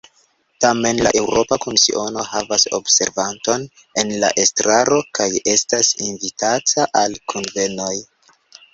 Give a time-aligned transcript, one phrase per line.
[0.63, 3.67] Tamen, la Eŭropa Komisiono havas observanton
[4.05, 7.97] en la estraro kaj estas invitata al kunvenoj.